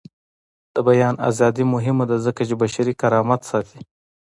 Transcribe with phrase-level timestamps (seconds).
[0.73, 3.79] د بیان ازادي مهمه ده ځکه چې بشري کرامت ساتي.